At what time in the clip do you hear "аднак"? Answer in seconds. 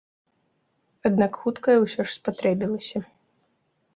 1.09-1.31